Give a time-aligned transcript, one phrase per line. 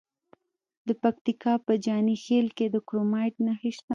[0.87, 3.89] د پکتیکا په جاني خیل کې د کرومایټ نښې شته.